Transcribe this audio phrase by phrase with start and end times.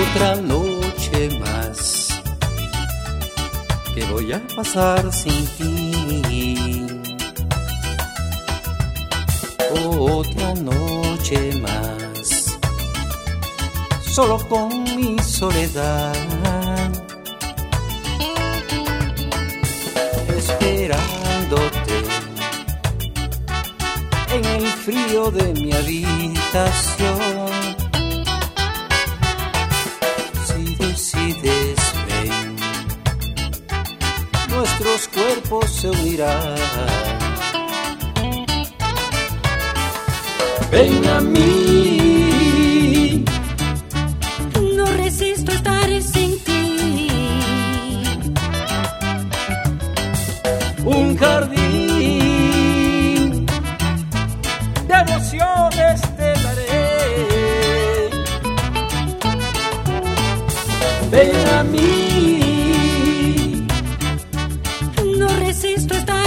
[0.00, 2.08] Otra noche más
[3.94, 6.86] que voy a pasar sin ti.
[9.70, 11.92] Otra noche más
[14.12, 16.14] solo con mi soledad.
[20.36, 22.02] Esperándote
[24.34, 27.81] en el frío de mi habitación.
[35.08, 36.54] Cuerpos se unirán.
[40.70, 43.24] Ven a mí,
[44.76, 47.08] No resisto estar sin ti.
[50.84, 51.60] un jardín
[54.88, 58.10] de emociones te daré.
[61.10, 62.01] Ven a mí,
[65.52, 66.21] No resisto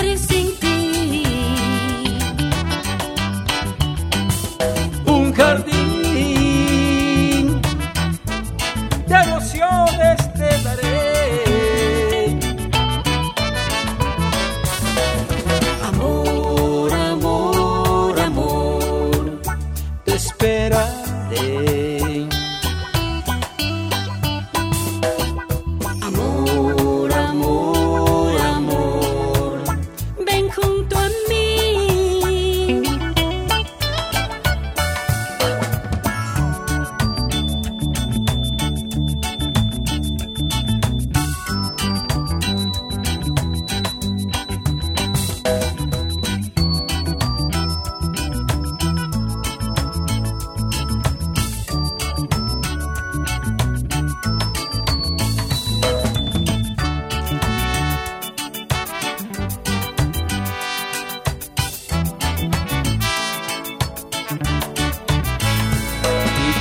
[64.32, 64.36] y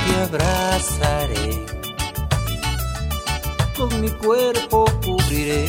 [0.05, 1.49] te abrazaré.
[3.77, 5.65] Con mi cuerpo cubriré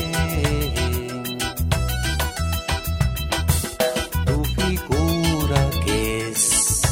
[4.27, 5.97] tu figura que
[6.31, 6.83] es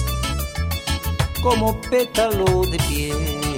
[1.42, 3.53] como pétalo de piel.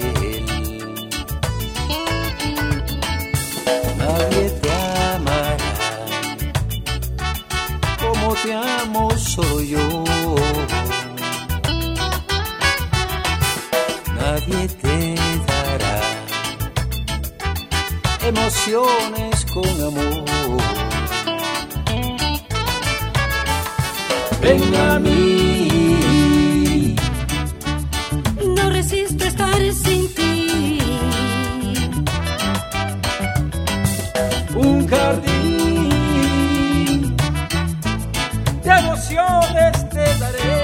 [14.37, 15.15] nadie te
[15.47, 15.99] dará.
[18.29, 20.25] Emociones con amor.
[24.43, 26.97] Ven a mí.
[28.57, 30.79] No resisto estar sin ti.
[34.55, 36.27] Un jardín
[38.65, 40.56] de emociones te daré.